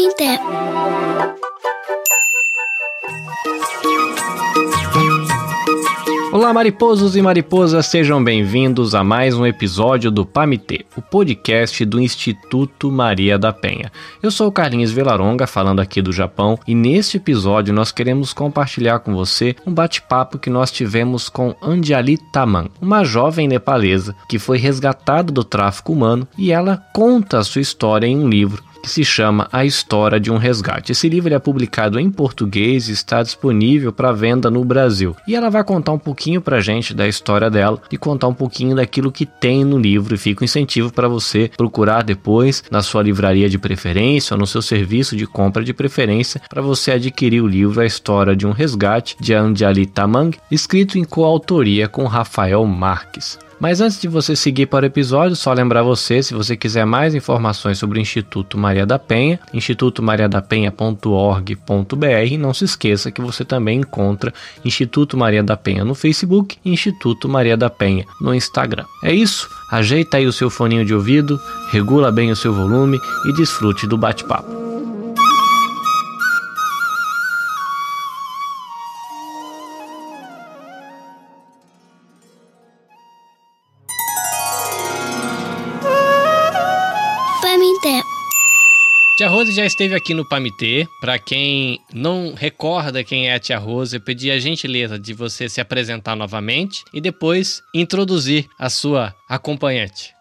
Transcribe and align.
Pamité. 0.00 0.40
Olá, 6.32 6.54
mariposos 6.54 7.16
e 7.16 7.20
mariposas, 7.20 7.84
sejam 7.86 8.22
bem-vindos 8.22 8.94
a 8.94 9.04
mais 9.04 9.36
um 9.36 9.44
episódio 9.44 10.10
do 10.10 10.24
Pamitê, 10.24 10.86
o 10.96 11.02
podcast 11.02 11.84
do 11.84 12.00
Instituto 12.00 12.90
Maria 12.90 13.38
da 13.38 13.52
Penha. 13.52 13.92
Eu 14.22 14.30
sou 14.30 14.46
o 14.46 14.52
Carlinhos 14.52 14.90
Velaronga, 14.90 15.46
falando 15.46 15.80
aqui 15.80 16.00
do 16.00 16.12
Japão, 16.12 16.58
e 16.66 16.74
neste 16.74 17.18
episódio 17.18 17.74
nós 17.74 17.92
queremos 17.92 18.32
compartilhar 18.32 19.00
com 19.00 19.14
você 19.14 19.54
um 19.66 19.74
bate-papo 19.74 20.38
que 20.38 20.48
nós 20.48 20.70
tivemos 20.70 21.28
com 21.28 21.54
Anjali 21.60 22.16
Taman, 22.32 22.68
uma 22.80 23.04
jovem 23.04 23.46
nepalesa 23.46 24.14
que 24.28 24.38
foi 24.38 24.56
resgatada 24.56 25.30
do 25.30 25.44
tráfico 25.44 25.92
humano 25.92 26.26
e 26.38 26.52
ela 26.52 26.82
conta 26.94 27.38
a 27.38 27.44
sua 27.44 27.60
história 27.60 28.06
em 28.06 28.16
um 28.16 28.28
livro 28.28 28.69
que 28.82 28.90
se 28.90 29.04
chama 29.04 29.48
A 29.52 29.64
História 29.64 30.18
de 30.18 30.30
um 30.30 30.36
Resgate. 30.36 30.92
Esse 30.92 31.08
livro 31.08 31.32
é 31.32 31.38
publicado 31.38 31.98
em 31.98 32.10
português 32.10 32.88
e 32.88 32.92
está 32.92 33.22
disponível 33.22 33.92
para 33.92 34.12
venda 34.12 34.50
no 34.50 34.64
Brasil. 34.64 35.16
E 35.26 35.34
ela 35.34 35.50
vai 35.50 35.62
contar 35.64 35.92
um 35.92 35.98
pouquinho 35.98 36.40
para 36.40 36.56
a 36.56 36.60
gente 36.60 36.94
da 36.94 37.06
história 37.06 37.50
dela 37.50 37.80
e 37.90 37.96
contar 37.96 38.28
um 38.28 38.34
pouquinho 38.34 38.76
daquilo 38.76 39.12
que 39.12 39.26
tem 39.26 39.64
no 39.64 39.78
livro. 39.78 40.14
E 40.14 40.18
fica 40.18 40.42
um 40.42 40.46
incentivo 40.46 40.92
para 40.92 41.08
você 41.08 41.50
procurar 41.56 42.02
depois 42.02 42.64
na 42.70 42.82
sua 42.82 43.02
livraria 43.02 43.48
de 43.48 43.58
preferência 43.58 44.34
ou 44.34 44.40
no 44.40 44.46
seu 44.46 44.62
serviço 44.62 45.16
de 45.16 45.26
compra 45.26 45.62
de 45.62 45.72
preferência 45.72 46.40
para 46.48 46.62
você 46.62 46.92
adquirir 46.92 47.42
o 47.42 47.46
livro 47.46 47.80
A 47.80 47.86
História 47.86 48.34
de 48.34 48.46
um 48.46 48.52
Resgate 48.52 49.16
de 49.20 49.34
Anjali 49.34 49.86
Tamang, 49.86 50.36
escrito 50.50 50.98
em 50.98 51.04
coautoria 51.04 51.88
com 51.88 52.04
Rafael 52.06 52.64
Marques. 52.64 53.38
Mas 53.60 53.80
antes 53.82 54.00
de 54.00 54.08
você 54.08 54.34
seguir 54.34 54.64
para 54.66 54.84
o 54.84 54.86
episódio, 54.86 55.36
só 55.36 55.52
lembrar 55.52 55.82
você, 55.82 56.22
se 56.22 56.32
você 56.32 56.56
quiser 56.56 56.86
mais 56.86 57.14
informações 57.14 57.78
sobre 57.78 57.98
o 57.98 58.00
Instituto 58.00 58.56
Maria 58.56 58.86
da 58.86 58.98
Penha, 58.98 59.38
institutomariadapenha.org.br, 59.52 62.38
não 62.38 62.54
se 62.54 62.64
esqueça 62.64 63.10
que 63.10 63.20
você 63.20 63.44
também 63.44 63.80
encontra 63.80 64.32
Instituto 64.64 65.18
Maria 65.18 65.42
da 65.42 65.58
Penha 65.58 65.84
no 65.84 65.94
Facebook 65.94 66.56
e 66.64 66.72
Instituto 66.72 67.28
Maria 67.28 67.56
da 67.56 67.68
Penha 67.68 68.06
no 68.18 68.34
Instagram. 68.34 68.86
É 69.04 69.12
isso, 69.12 69.46
ajeita 69.70 70.16
aí 70.16 70.26
o 70.26 70.32
seu 70.32 70.48
foninho 70.48 70.86
de 70.86 70.94
ouvido, 70.94 71.38
regula 71.70 72.10
bem 72.10 72.30
o 72.30 72.36
seu 72.36 72.54
volume 72.54 72.98
e 73.26 73.32
desfrute 73.34 73.86
do 73.86 73.98
bate-papo. 73.98 74.59
Rose 89.50 89.56
já 89.56 89.66
esteve 89.66 89.96
aqui 89.96 90.14
no 90.14 90.28
Pamitê. 90.28 90.86
Para 91.00 91.18
quem 91.18 91.80
não 91.92 92.34
recorda 92.34 93.02
quem 93.02 93.28
é 93.28 93.34
a 93.34 93.40
Tia 93.40 93.58
Rose, 93.58 93.96
eu 93.96 94.00
pedi 94.00 94.30
a 94.30 94.38
gentileza 94.38 94.98
de 94.98 95.12
você 95.12 95.48
se 95.48 95.60
apresentar 95.60 96.14
novamente 96.14 96.84
e 96.94 97.00
depois 97.00 97.60
introduzir 97.74 98.46
a 98.58 98.70
sua 98.70 99.12
acompanhante. 99.28 100.14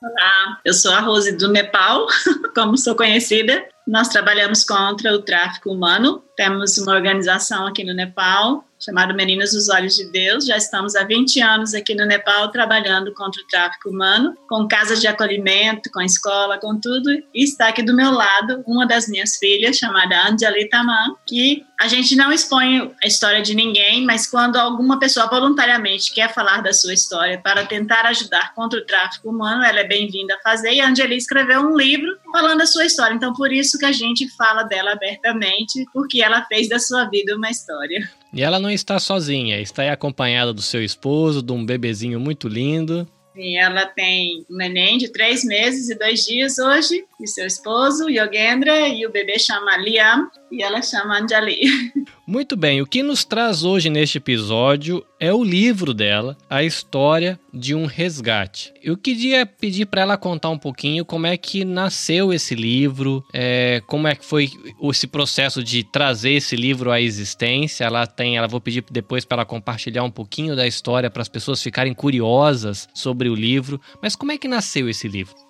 Olá, 0.00 0.60
eu 0.64 0.72
sou 0.72 0.92
a 0.92 1.00
Rose 1.00 1.36
do 1.36 1.50
Nepal, 1.50 2.06
como 2.54 2.78
sou 2.78 2.94
conhecida. 2.94 3.66
Nós 3.86 4.08
trabalhamos 4.08 4.64
contra 4.64 5.12
o 5.12 5.22
tráfico 5.22 5.72
humano. 5.72 6.22
Temos 6.36 6.78
uma 6.78 6.94
organização 6.94 7.66
aqui 7.66 7.82
no 7.82 7.94
Nepal 7.94 8.64
chamada 8.78 9.12
Meninas 9.12 9.52
dos 9.52 9.68
Olhos 9.68 9.96
de 9.96 10.10
Deus. 10.10 10.46
Já 10.46 10.56
estamos 10.56 10.94
há 10.94 11.04
20 11.04 11.40
anos 11.40 11.74
aqui 11.74 11.94
no 11.94 12.06
Nepal 12.06 12.50
trabalhando 12.50 13.12
contra 13.12 13.42
o 13.42 13.46
tráfico 13.46 13.90
humano, 13.90 14.34
com 14.48 14.68
casas 14.68 15.00
de 15.00 15.06
acolhimento, 15.06 15.90
com 15.92 16.00
escola, 16.00 16.58
com 16.58 16.78
tudo. 16.80 17.10
E 17.34 17.44
está 17.44 17.68
aqui 17.68 17.82
do 17.82 17.94
meu 17.94 18.10
lado 18.10 18.62
uma 18.66 18.86
das 18.86 19.08
minhas 19.08 19.36
filhas, 19.36 19.76
chamada 19.76 20.28
Anjali 20.28 20.68
Taman, 20.68 21.14
que 21.26 21.64
a 21.80 21.86
gente 21.86 22.16
não 22.16 22.32
expõe 22.32 22.92
a 23.02 23.06
história 23.06 23.40
de 23.40 23.54
ninguém, 23.54 24.04
mas 24.04 24.26
quando 24.26 24.56
alguma 24.56 24.98
pessoa 24.98 25.28
voluntariamente 25.28 26.12
quer 26.12 26.34
falar 26.34 26.60
da 26.60 26.72
sua 26.72 26.92
história 26.92 27.40
para 27.40 27.64
tentar 27.66 28.04
ajudar 28.06 28.52
contra 28.54 28.80
o 28.80 28.84
tráfico 28.84 29.30
humano, 29.30 29.62
ela 29.62 29.78
é 29.80 29.86
bem-vinda 29.86 30.34
a 30.34 30.40
fazer. 30.40 30.72
E 30.72 30.80
a 30.80 30.88
escreveu 31.08 31.60
um 31.60 31.76
livro 31.76 32.18
falando 32.32 32.62
a 32.62 32.66
sua 32.66 32.84
história. 32.84 33.14
Então, 33.14 33.32
por 33.32 33.52
isso 33.52 33.78
que 33.78 33.86
a 33.86 33.92
gente 33.92 34.28
fala 34.36 34.64
dela 34.64 34.92
abertamente, 34.92 35.84
porque 35.92 36.20
ela 36.20 36.44
fez 36.46 36.68
da 36.68 36.78
sua 36.78 37.04
vida 37.04 37.36
uma 37.36 37.48
história. 37.48 38.08
E 38.32 38.42
ela 38.42 38.58
não 38.58 38.70
está 38.70 38.98
sozinha, 38.98 39.60
está 39.60 39.90
acompanhada 39.90 40.52
do 40.52 40.62
seu 40.62 40.82
esposo, 40.82 41.42
de 41.42 41.52
um 41.52 41.64
bebezinho 41.64 42.20
muito 42.20 42.46
lindo. 42.48 43.08
E 43.34 43.56
ela 43.56 43.86
tem 43.86 44.44
um 44.50 44.56
neném 44.56 44.98
de 44.98 45.08
três 45.12 45.44
meses 45.44 45.88
e 45.88 45.94
dois 45.96 46.26
dias 46.26 46.58
hoje, 46.58 47.04
e 47.20 47.26
seu 47.26 47.46
esposo, 47.46 48.10
Yogendra, 48.10 48.88
e 48.88 49.06
o 49.06 49.12
bebê 49.12 49.38
chama 49.38 49.76
Liam, 49.76 50.28
e 50.50 50.62
ela 50.62 50.82
chama 50.82 51.20
Anjali. 51.20 51.58
Muito 52.26 52.56
bem, 52.56 52.82
o 52.82 52.86
que 52.86 53.02
nos 53.02 53.24
traz 53.24 53.64
hoje 53.64 53.88
neste 53.88 54.18
episódio 54.18 55.04
é 55.18 55.32
o 55.32 55.42
livro 55.42 55.94
dela, 55.94 56.36
A 56.48 56.62
História 56.62 57.40
de 57.52 57.74
um 57.74 57.86
Resgate. 57.86 58.72
Eu 58.82 58.98
queria 58.98 59.46
pedir 59.46 59.86
para 59.86 60.02
ela 60.02 60.16
contar 60.18 60.50
um 60.50 60.58
pouquinho 60.58 61.06
como 61.06 61.26
é 61.26 61.38
que 61.38 61.64
nasceu 61.64 62.30
esse 62.30 62.54
livro, 62.54 63.24
é, 63.32 63.82
como 63.86 64.06
é 64.06 64.14
que 64.14 64.24
foi 64.24 64.50
esse 64.90 65.06
processo 65.06 65.64
de 65.64 65.82
trazer 65.82 66.32
esse 66.32 66.54
livro 66.54 66.90
à 66.90 67.00
existência. 67.00 67.84
Ela 67.84 68.06
tem, 68.06 68.36
ela 68.36 68.46
vou 68.46 68.60
pedir 68.60 68.84
depois 68.90 69.24
para 69.24 69.38
ela 69.38 69.46
compartilhar 69.46 70.04
um 70.04 70.10
pouquinho 70.10 70.54
da 70.54 70.66
história 70.66 71.10
para 71.10 71.22
as 71.22 71.28
pessoas 71.28 71.62
ficarem 71.62 71.94
curiosas 71.94 72.86
sobre 72.94 73.30
o 73.30 73.34
livro. 73.34 73.80
Mas 74.02 74.14
como 74.14 74.32
é 74.32 74.36
que 74.36 74.46
nasceu 74.46 74.86
esse 74.86 75.08
livro? 75.08 75.47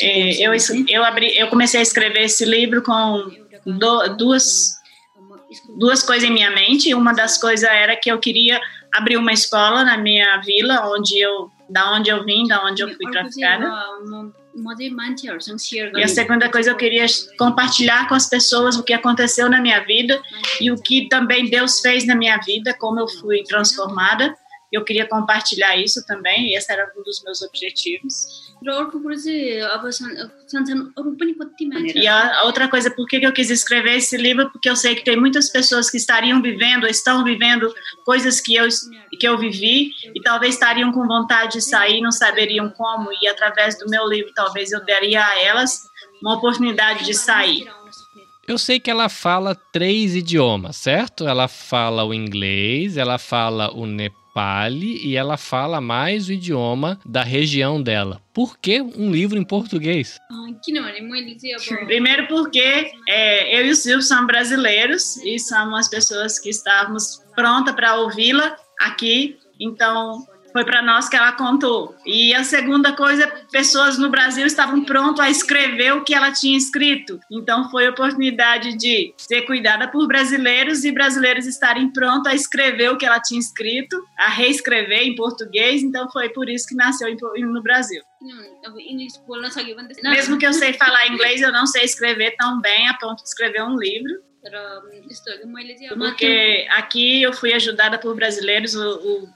É, 0.00 0.46
eu, 0.46 0.52
eu, 0.88 1.04
abri, 1.04 1.36
eu 1.38 1.48
comecei 1.48 1.80
a 1.80 1.82
escrever 1.82 2.24
esse 2.24 2.44
livro 2.44 2.82
com 2.82 3.30
do, 3.64 4.16
duas, 4.16 4.74
duas 5.78 6.02
coisas 6.02 6.28
em 6.28 6.32
minha 6.32 6.50
mente. 6.50 6.94
Uma 6.94 7.12
das 7.12 7.38
coisas 7.38 7.68
era 7.68 7.96
que 7.96 8.10
eu 8.10 8.18
queria 8.18 8.60
abrir 8.92 9.16
uma 9.16 9.32
escola 9.32 9.84
na 9.84 9.96
minha 9.96 10.38
vila, 10.38 10.88
onde 10.94 11.18
eu, 11.18 11.50
da 11.68 11.92
onde 11.92 12.10
eu 12.10 12.24
vim, 12.24 12.46
da 12.46 12.64
onde 12.64 12.82
eu 12.82 12.88
fui 12.94 13.10
traficada. 13.10 13.66
E 15.98 16.02
a 16.02 16.08
segunda 16.08 16.50
coisa, 16.50 16.70
eu 16.70 16.76
queria 16.76 17.06
compartilhar 17.38 18.08
com 18.08 18.14
as 18.14 18.28
pessoas 18.28 18.76
o 18.76 18.82
que 18.82 18.92
aconteceu 18.92 19.48
na 19.48 19.60
minha 19.60 19.80
vida 19.84 20.20
e 20.60 20.70
o 20.70 20.76
que 20.76 21.08
também 21.08 21.48
Deus 21.48 21.80
fez 21.80 22.06
na 22.06 22.14
minha 22.14 22.38
vida, 22.38 22.74
como 22.74 22.98
eu 22.98 23.08
fui 23.08 23.42
transformada. 23.44 24.36
Eu 24.70 24.84
queria 24.84 25.06
compartilhar 25.06 25.76
isso 25.76 26.04
também, 26.06 26.50
e 26.50 26.56
esse 26.56 26.70
era 26.70 26.92
um 26.96 27.02
dos 27.02 27.22
meus 27.24 27.40
objetivos. 27.40 28.52
E 31.98 32.06
a 32.06 32.42
outra 32.44 32.68
coisa, 32.68 32.90
por 32.90 33.06
que 33.06 33.16
eu 33.16 33.32
quis 33.32 33.50
escrever 33.50 33.96
esse 33.96 34.16
livro? 34.16 34.50
Porque 34.50 34.68
eu 34.68 34.76
sei 34.76 34.94
que 34.94 35.04
tem 35.04 35.18
muitas 35.18 35.48
pessoas 35.48 35.90
que 35.90 35.96
estariam 35.96 36.42
vivendo, 36.42 36.84
ou 36.84 36.90
estão 36.90 37.24
vivendo 37.24 37.72
coisas 38.04 38.40
que 38.40 38.54
eu, 38.56 38.68
que 39.18 39.26
eu 39.26 39.38
vivi, 39.38 39.90
e 40.14 40.20
talvez 40.22 40.54
estariam 40.54 40.92
com 40.92 41.06
vontade 41.06 41.52
de 41.54 41.62
sair, 41.62 42.02
não 42.02 42.12
saberiam 42.12 42.68
como, 42.68 43.10
e 43.22 43.28
através 43.28 43.78
do 43.78 43.88
meu 43.88 44.06
livro, 44.06 44.32
talvez 44.34 44.70
eu 44.70 44.84
daria 44.84 45.24
a 45.24 45.42
elas 45.42 45.88
uma 46.20 46.34
oportunidade 46.34 47.06
de 47.06 47.14
sair. 47.14 47.66
Eu 48.46 48.58
sei 48.58 48.80
que 48.80 48.90
ela 48.90 49.08
fala 49.08 49.54
três 49.54 50.14
idiomas, 50.14 50.76
certo? 50.76 51.28
Ela 51.28 51.48
fala 51.48 52.04
o 52.04 52.14
inglês, 52.14 52.96
ela 52.96 53.18
fala 53.18 53.70
o 53.74 53.86
nepal 53.86 54.17
Pali 54.34 55.06
e 55.06 55.16
ela 55.16 55.36
fala 55.36 55.80
mais 55.80 56.28
o 56.28 56.32
idioma 56.32 56.98
da 57.04 57.22
região 57.22 57.82
dela. 57.82 58.20
Por 58.32 58.58
que 58.58 58.80
um 58.80 59.10
livro 59.10 59.38
em 59.38 59.44
português? 59.44 60.18
Primeiro 61.86 62.26
porque 62.28 62.92
é, 63.08 63.60
eu 63.60 63.66
e 63.66 63.70
o 63.70 63.76
Silvio 63.76 64.02
somos 64.02 64.26
brasileiros 64.26 65.16
e 65.18 65.38
somos 65.38 65.80
as 65.80 65.88
pessoas 65.88 66.38
que 66.38 66.50
estávamos 66.50 67.22
prontas 67.34 67.74
para 67.74 67.96
ouvi-la 67.96 68.56
aqui. 68.80 69.38
Então, 69.60 70.24
foi 70.52 70.64
para 70.64 70.82
nós 70.82 71.08
que 71.08 71.16
ela 71.16 71.32
contou. 71.32 71.94
E 72.04 72.34
a 72.34 72.44
segunda 72.44 72.94
coisa, 72.94 73.26
pessoas 73.50 73.98
no 73.98 74.10
Brasil 74.10 74.46
estavam 74.46 74.84
prontas 74.84 75.24
a 75.24 75.30
escrever 75.30 75.92
o 75.92 76.04
que 76.04 76.14
ela 76.14 76.32
tinha 76.32 76.56
escrito. 76.56 77.20
Então 77.30 77.70
foi 77.70 77.88
oportunidade 77.88 78.76
de 78.76 79.14
ser 79.16 79.42
cuidada 79.42 79.88
por 79.88 80.06
brasileiros 80.06 80.84
e 80.84 80.92
brasileiros 80.92 81.46
estarem 81.46 81.92
prontos 81.92 82.30
a 82.30 82.34
escrever 82.34 82.90
o 82.90 82.96
que 82.96 83.06
ela 83.06 83.20
tinha 83.20 83.40
escrito, 83.40 83.96
a 84.18 84.28
reescrever 84.28 85.02
em 85.02 85.14
português. 85.14 85.82
Então 85.82 86.10
foi 86.10 86.28
por 86.30 86.48
isso 86.48 86.66
que 86.66 86.74
nasceu 86.74 87.08
no 87.38 87.62
Brasil. 87.62 88.02
Mesmo 90.10 90.38
que 90.38 90.46
eu 90.46 90.52
sei 90.52 90.72
falar 90.72 91.06
inglês, 91.06 91.40
eu 91.40 91.52
não 91.52 91.66
sei 91.66 91.84
escrever 91.84 92.34
tão 92.36 92.60
bem 92.60 92.88
a 92.88 92.94
ponto 92.94 93.22
de 93.22 93.28
escrever 93.28 93.62
um 93.62 93.76
livro. 93.76 94.27
Porque 96.10 96.66
aqui 96.70 97.22
eu 97.22 97.32
fui 97.32 97.52
ajudada 97.52 97.98
por 97.98 98.14
brasileiros, 98.14 98.74
o, 98.74 99.28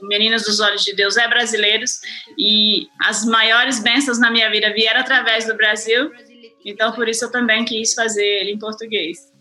o 0.00 0.06
Meninas 0.06 0.44
dos 0.44 0.60
Olhos 0.60 0.82
de 0.84 0.94
Deus 0.94 1.16
é 1.16 1.28
brasileiros, 1.28 2.00
e 2.38 2.86
as 3.02 3.24
maiores 3.24 3.80
bênçãos 3.80 4.18
na 4.18 4.30
minha 4.30 4.50
vida 4.50 4.72
vieram 4.72 5.00
através 5.00 5.46
do 5.46 5.54
Brasil, 5.54 6.10
então 6.64 6.92
por 6.92 7.08
isso 7.08 7.24
eu 7.26 7.30
também 7.30 7.64
quis 7.64 7.94
fazer 7.94 8.24
ele 8.24 8.52
em 8.52 8.58
português. 8.58 9.32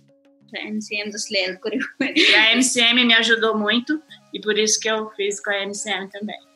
E 2.15 2.35
a 2.35 2.55
MCM 2.55 3.05
me 3.05 3.13
ajudou 3.15 3.57
muito, 3.57 4.01
e 4.33 4.39
por 4.39 4.57
isso 4.57 4.79
que 4.79 4.89
eu 4.89 5.09
fiz 5.11 5.41
com 5.41 5.49
a 5.49 5.65
MCM 5.65 6.09
também. 6.09 6.54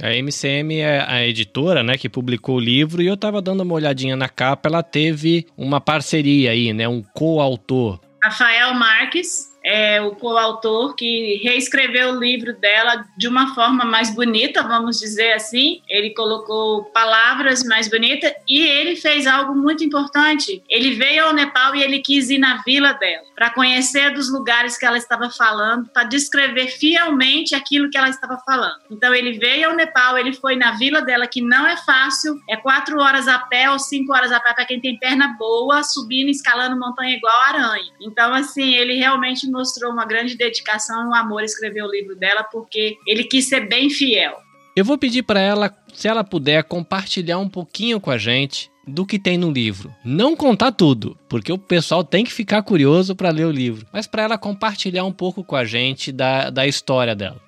A 0.00 0.14
MCM 0.14 0.78
é 0.78 1.04
a 1.08 1.26
editora, 1.26 1.82
né, 1.82 1.98
que 1.98 2.08
publicou 2.08 2.56
o 2.56 2.60
livro 2.60 3.02
e 3.02 3.06
eu 3.08 3.16
tava 3.16 3.42
dando 3.42 3.62
uma 3.62 3.74
olhadinha 3.74 4.14
na 4.14 4.28
capa, 4.28 4.68
ela 4.68 4.82
teve 4.82 5.46
uma 5.56 5.80
parceria 5.80 6.52
aí, 6.52 6.72
né, 6.72 6.86
um 6.86 7.02
coautor. 7.02 7.98
Rafael 8.22 8.74
Marques 8.74 9.48
é 9.68 10.00
o 10.00 10.12
coautor 10.12 10.94
que 10.94 11.40
reescreveu 11.42 12.12
o 12.12 12.18
livro 12.18 12.58
dela 12.58 13.04
de 13.18 13.28
uma 13.28 13.54
forma 13.54 13.84
mais 13.84 14.14
bonita, 14.14 14.62
vamos 14.62 14.98
dizer 14.98 15.34
assim. 15.34 15.82
Ele 15.86 16.14
colocou 16.14 16.84
palavras 16.84 17.62
mais 17.64 17.86
bonitas 17.86 18.32
e 18.48 18.62
ele 18.62 18.96
fez 18.96 19.26
algo 19.26 19.54
muito 19.54 19.84
importante. 19.84 20.62
Ele 20.70 20.94
veio 20.94 21.26
ao 21.26 21.34
Nepal 21.34 21.76
e 21.76 21.82
ele 21.82 21.98
quis 21.98 22.30
ir 22.30 22.38
na 22.38 22.62
vila 22.62 22.94
dela 22.94 23.28
para 23.34 23.50
conhecer 23.50 24.12
dos 24.14 24.32
lugares 24.32 24.78
que 24.78 24.86
ela 24.86 24.96
estava 24.96 25.30
falando, 25.30 25.88
para 25.90 26.04
descrever 26.04 26.68
fielmente 26.68 27.54
aquilo 27.54 27.90
que 27.90 27.96
ela 27.96 28.08
estava 28.08 28.36
falando. 28.38 28.80
Então 28.90 29.14
ele 29.14 29.38
veio 29.38 29.68
ao 29.68 29.76
Nepal, 29.76 30.16
ele 30.16 30.32
foi 30.32 30.56
na 30.56 30.72
vila 30.72 31.02
dela 31.02 31.26
que 31.26 31.42
não 31.42 31.66
é 31.66 31.76
fácil, 31.76 32.34
é 32.48 32.56
quatro 32.56 32.98
horas 32.98 33.28
a 33.28 33.38
pé 33.38 33.70
ou 33.70 33.78
cinco 33.78 34.12
horas 34.12 34.32
a 34.32 34.40
pé 34.40 34.54
para 34.54 34.64
quem 34.64 34.80
tem 34.80 34.98
perna 34.98 35.36
boa, 35.38 35.84
subindo, 35.84 36.30
escalando 36.30 36.78
montanha 36.78 37.14
igual 37.14 37.40
aranha. 37.42 37.92
Então 38.00 38.32
assim 38.34 38.74
ele 38.74 38.94
realmente 38.94 39.46
mostrou 39.58 39.92
uma 39.92 40.06
grande 40.06 40.36
dedicação 40.36 41.02
e 41.02 41.08
um 41.08 41.14
amor 41.14 41.42
a 41.42 41.44
escrever 41.44 41.82
o 41.82 41.90
livro 41.90 42.14
dela, 42.14 42.44
porque 42.44 42.96
ele 43.06 43.24
quis 43.24 43.48
ser 43.48 43.68
bem 43.68 43.90
fiel. 43.90 44.38
Eu 44.76 44.84
vou 44.84 44.96
pedir 44.96 45.24
para 45.24 45.40
ela, 45.40 45.76
se 45.92 46.06
ela 46.06 46.22
puder, 46.22 46.62
compartilhar 46.62 47.38
um 47.38 47.48
pouquinho 47.48 48.00
com 48.00 48.12
a 48.12 48.16
gente 48.16 48.70
do 48.86 49.04
que 49.04 49.18
tem 49.18 49.36
no 49.36 49.50
livro. 49.50 49.92
Não 50.04 50.36
contar 50.36 50.70
tudo, 50.70 51.18
porque 51.28 51.52
o 51.52 51.58
pessoal 51.58 52.04
tem 52.04 52.24
que 52.24 52.32
ficar 52.32 52.62
curioso 52.62 53.16
para 53.16 53.30
ler 53.30 53.46
o 53.46 53.50
livro, 53.50 53.84
mas 53.92 54.06
para 54.06 54.22
ela 54.22 54.38
compartilhar 54.38 55.04
um 55.04 55.12
pouco 55.12 55.42
com 55.42 55.56
a 55.56 55.64
gente 55.64 56.12
da, 56.12 56.48
da 56.48 56.66
história 56.66 57.14
dela. 57.14 57.40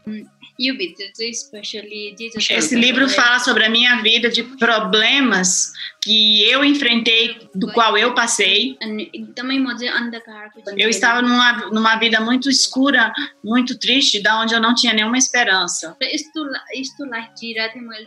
Hum. 0.60 2.58
Esse 2.58 2.74
livro 2.74 3.08
fala 3.08 3.38
sobre 3.38 3.64
a 3.64 3.70
minha 3.70 4.02
vida 4.02 4.28
de 4.28 4.42
problemas 4.42 5.72
que 6.02 6.48
eu 6.48 6.64
enfrentei, 6.64 7.48
do 7.54 7.72
qual 7.72 7.96
eu 7.96 8.14
passei. 8.14 8.76
Eu 10.76 10.88
estava 10.88 11.20
numa, 11.22 11.70
numa 11.70 11.96
vida 11.96 12.20
muito 12.20 12.48
escura, 12.48 13.12
muito 13.44 13.78
triste, 13.78 14.22
da 14.22 14.40
onde 14.40 14.54
eu 14.54 14.60
não 14.60 14.74
tinha 14.74 14.92
nenhuma 14.92 15.18
esperança. 15.18 15.96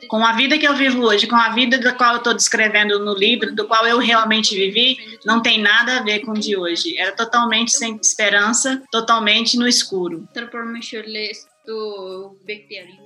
Com 0.07 0.25
a 0.25 0.33
vida 0.33 0.57
que 0.57 0.67
eu 0.67 0.75
vivo 0.75 1.03
hoje, 1.03 1.27
com 1.27 1.35
a 1.35 1.49
vida 1.49 1.77
da 1.77 1.93
qual 1.93 2.13
eu 2.13 2.17
estou 2.17 2.33
descrevendo 2.33 2.99
no 2.99 3.13
livro, 3.13 3.53
do 3.53 3.67
qual 3.67 3.85
eu 3.85 3.99
realmente 3.99 4.55
vivi, 4.55 4.97
não 5.25 5.41
tem 5.41 5.61
nada 5.61 5.97
a 5.97 6.03
ver 6.03 6.19
com 6.19 6.31
o 6.31 6.39
de 6.39 6.57
hoje. 6.57 6.97
Era 6.97 7.11
totalmente 7.15 7.71
sem 7.71 7.99
esperança, 8.01 8.81
totalmente 8.91 9.57
no 9.57 9.67
escuro. 9.67 10.27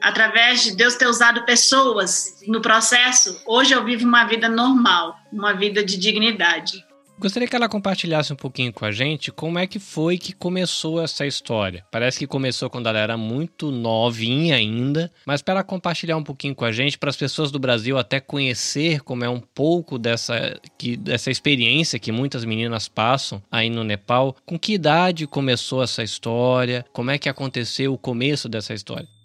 Através 0.01 0.63
de 0.63 0.75
Deus 0.75 0.95
ter 0.95 1.07
usado 1.07 1.45
pessoas 1.45 2.39
no 2.47 2.61
processo, 2.61 3.39
hoje 3.45 3.73
eu 3.73 3.83
vivo 3.83 4.05
uma 4.05 4.25
vida 4.25 4.49
normal, 4.49 5.15
uma 5.31 5.53
vida 5.53 5.83
de 5.83 5.97
dignidade. 5.97 6.86
Gostaria 7.19 7.47
que 7.47 7.55
ela 7.55 7.67
compartilhasse 7.67 8.31
um 8.31 8.35
pouquinho 8.35 8.71
com 8.71 8.85
a 8.85 8.91
gente 8.91 9.31
como 9.31 9.57
é 9.57 9.65
que 9.65 9.79
foi 9.79 10.19
que 10.19 10.33
começou 10.33 11.01
essa 11.01 11.25
história. 11.25 11.83
Parece 11.91 12.19
que 12.19 12.27
começou 12.27 12.69
quando 12.69 12.87
ela 12.87 12.99
era 12.99 13.17
muito 13.17 13.71
novinha 13.71 14.55
ainda, 14.55 15.11
mas 15.25 15.41
para 15.41 15.55
ela 15.55 15.63
compartilhar 15.63 16.15
um 16.15 16.23
pouquinho 16.23 16.53
com 16.53 16.63
a 16.63 16.71
gente, 16.71 16.95
para 16.95 17.09
as 17.09 17.17
pessoas 17.17 17.49
do 17.49 17.57
Brasil 17.57 17.97
até 17.97 18.19
conhecer 18.19 19.01
como 19.01 19.25
é 19.25 19.29
um 19.29 19.39
pouco 19.39 19.97
dessa, 19.97 20.59
que, 20.77 20.95
dessa 20.95 21.31
experiência 21.31 21.97
que 21.97 22.11
muitas 22.11 22.45
meninas 22.45 22.87
passam 22.87 23.41
aí 23.51 23.67
no 23.67 23.83
Nepal. 23.83 24.35
Com 24.45 24.59
que 24.59 24.73
idade 24.73 25.25
começou 25.25 25.81
essa 25.81 26.03
história? 26.03 26.85
Como 26.93 27.09
é 27.09 27.17
que 27.17 27.27
aconteceu 27.27 27.93
o 27.93 27.97
começo 27.97 28.47
dessa 28.47 28.75
história? 28.75 29.16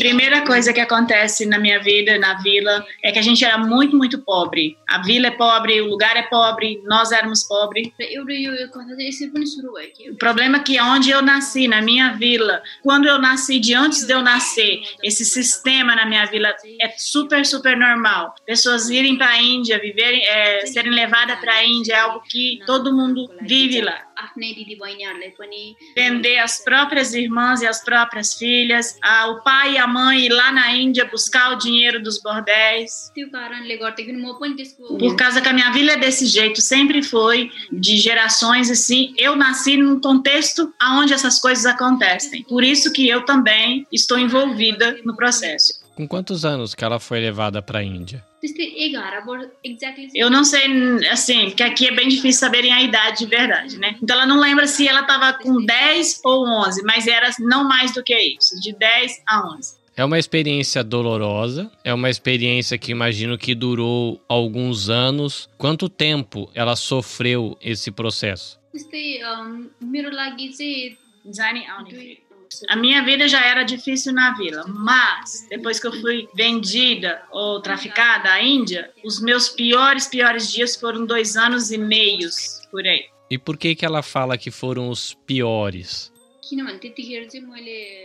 Primeira 0.00 0.44
coisa 0.44 0.72
que 0.72 0.80
acontece 0.80 1.46
na 1.46 1.58
minha 1.60 1.80
vida, 1.80 2.18
na 2.18 2.34
vila, 2.42 2.84
é 3.04 3.12
que 3.12 3.18
a 3.20 3.22
gente 3.22 3.44
era 3.44 3.56
muito, 3.56 3.96
muito 3.96 4.18
pobre. 4.18 4.76
A 4.88 5.00
vila 5.02 5.28
é 5.28 5.30
pobre, 5.30 5.80
o 5.80 5.88
lugar 5.88 6.16
é 6.16 6.22
pobre, 6.22 6.82
nós 6.84 7.12
éramos 7.12 7.44
pobres. 7.44 7.88
O 10.10 10.16
problema 10.16 10.58
é 10.58 10.60
que 10.60 10.80
onde 10.80 11.10
eu 11.10 11.22
nasci, 11.22 11.68
na 11.68 11.80
minha 11.80 12.14
vila, 12.14 12.60
quando 12.82 13.06
eu 13.06 13.18
nasci, 13.18 13.60
de 13.60 13.72
antes 13.72 14.04
de 14.04 14.12
eu 14.12 14.20
nascer, 14.20 14.82
esse 15.04 15.24
sistema 15.24 15.94
na 15.94 16.04
minha 16.04 16.26
vila 16.26 16.52
é 16.80 16.88
super, 16.98 17.46
super 17.46 17.76
normal. 17.76 18.34
Pessoas 18.44 18.90
irem 18.90 19.16
para 19.16 19.28
a 19.28 19.40
Índia, 19.40 19.78
viverem, 19.78 20.26
é, 20.26 20.66
serem 20.66 20.92
levadas 20.92 21.38
para 21.38 21.52
a 21.52 21.64
Índia 21.64 21.94
é 21.94 21.98
algo 22.00 22.20
que 22.28 22.58
todo 22.66 22.94
mundo 22.94 23.30
vive 23.42 23.80
lá. 23.80 24.02
Vender 25.94 26.38
as 26.38 26.55
próprias 26.62 27.14
irmãs 27.14 27.62
e 27.62 27.66
as 27.66 27.82
próprias 27.82 28.34
filhas, 28.34 28.96
a, 29.02 29.28
o 29.28 29.42
pai 29.42 29.74
e 29.74 29.78
a 29.78 29.86
mãe 29.86 30.26
ir 30.26 30.30
lá 30.30 30.52
na 30.52 30.72
Índia 30.72 31.04
buscar 31.04 31.52
o 31.52 31.56
dinheiro 31.56 32.02
dos 32.02 32.20
bordéis. 32.20 33.12
Por 34.98 35.16
causa 35.16 35.40
que 35.40 35.48
a 35.48 35.52
minha 35.52 35.70
vila 35.70 35.92
é 35.92 35.96
desse 35.96 36.26
jeito, 36.26 36.60
sempre 36.60 37.02
foi 37.02 37.50
de 37.72 37.96
gerações 37.96 38.70
assim. 38.70 39.14
Eu 39.16 39.36
nasci 39.36 39.76
num 39.76 40.00
contexto 40.00 40.72
onde 40.82 41.12
essas 41.12 41.38
coisas 41.38 41.66
acontecem. 41.66 42.42
Por 42.44 42.62
isso 42.62 42.92
que 42.92 43.08
eu 43.08 43.24
também 43.24 43.86
estou 43.92 44.18
envolvida 44.18 44.98
no 45.04 45.16
processo. 45.16 45.84
Com 45.94 46.06
quantos 46.06 46.44
anos 46.44 46.74
que 46.74 46.84
ela 46.84 47.00
foi 47.00 47.20
levada 47.20 47.62
para 47.62 47.78
a 47.78 47.82
Índia? 47.82 48.22
Eu 50.14 50.30
não 50.30 50.44
sei, 50.44 50.62
assim, 51.10 51.50
que 51.50 51.62
aqui 51.62 51.88
é 51.88 51.94
bem 51.94 52.08
difícil 52.08 52.40
saberem 52.40 52.72
a 52.72 52.82
idade 52.82 53.18
de 53.18 53.26
verdade, 53.26 53.78
né? 53.78 53.96
Então 54.02 54.16
ela 54.16 54.26
não 54.26 54.40
lembra 54.40 54.66
se 54.66 54.86
ela 54.86 55.00
estava 55.00 55.32
com 55.34 55.64
10 55.64 56.20
ou 56.24 56.46
11, 56.46 56.82
mas 56.82 57.06
era 57.06 57.30
não 57.40 57.64
mais 57.64 57.92
do 57.94 58.02
que 58.02 58.14
isso, 58.14 58.60
de 58.60 58.72
10 58.72 59.22
a 59.26 59.54
11. 59.54 59.76
É 59.96 60.04
uma 60.04 60.18
experiência 60.18 60.84
dolorosa, 60.84 61.72
é 61.82 61.94
uma 61.94 62.10
experiência 62.10 62.76
que 62.76 62.92
imagino 62.92 63.38
que 63.38 63.54
durou 63.54 64.20
alguns 64.28 64.90
anos. 64.90 65.48
Quanto 65.56 65.88
tempo 65.88 66.50
ela 66.54 66.76
sofreu 66.76 67.56
esse 67.62 67.90
processo? 67.90 68.60
A 72.68 72.76
minha 72.76 73.04
vida 73.04 73.28
já 73.28 73.44
era 73.44 73.62
difícil 73.62 74.12
na 74.12 74.34
vila, 74.34 74.64
mas 74.68 75.46
depois 75.48 75.78
que 75.78 75.86
eu 75.86 75.92
fui 76.00 76.28
vendida 76.34 77.22
ou 77.30 77.60
traficada 77.60 78.30
à 78.30 78.42
Índia, 78.42 78.90
os 79.04 79.20
meus 79.20 79.48
piores, 79.48 80.06
piores 80.06 80.50
dias 80.50 80.76
foram 80.76 81.04
dois 81.06 81.36
anos 81.36 81.70
e 81.70 81.78
meios 81.78 82.60
por 82.70 82.84
aí. 82.84 83.06
E 83.30 83.38
por 83.38 83.56
que 83.56 83.74
que 83.74 83.84
ela 83.84 84.02
fala 84.02 84.38
que 84.38 84.50
foram 84.50 84.88
os 84.88 85.14
piores? 85.26 86.12